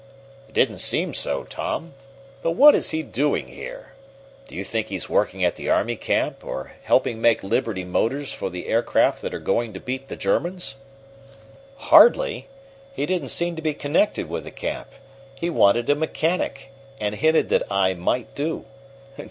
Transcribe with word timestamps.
"It 0.49 0.55
didn't 0.55 0.77
seem 0.77 1.13
so, 1.13 1.43
Tom. 1.43 1.93
But 2.41 2.53
what 2.53 2.73
is 2.73 2.89
he 2.89 3.03
doing 3.03 3.45
here? 3.47 3.93
Do 4.47 4.55
you 4.55 4.63
think 4.63 4.87
he 4.87 4.95
is 4.95 5.07
working 5.07 5.45
at 5.45 5.57
the 5.57 5.69
army 5.69 5.95
camp, 5.95 6.43
or 6.43 6.73
helping 6.81 7.21
make 7.21 7.43
Liberty 7.43 7.83
Motors 7.85 8.33
for 8.33 8.49
the 8.49 8.65
aircraft 8.65 9.21
that 9.21 9.31
are 9.31 9.37
going 9.37 9.73
to 9.73 9.79
beat 9.79 10.07
the 10.07 10.15
Germans?" 10.15 10.77
"Hardly. 11.77 12.47
He 12.95 13.05
didn't 13.05 13.29
seem 13.29 13.55
to 13.57 13.61
be 13.61 13.75
connected 13.75 14.27
with 14.27 14.45
the 14.45 14.49
camp. 14.49 14.87
He 15.35 15.51
wanted 15.51 15.87
a 15.87 15.93
mechanic, 15.93 16.71
and 16.99 17.13
hinted 17.13 17.49
that 17.49 17.61
I 17.71 17.93
might 17.93 18.33
do. 18.33 18.65